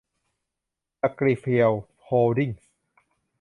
[1.03, 1.71] อกริเพียว
[2.03, 2.71] โฮลดิ้งส์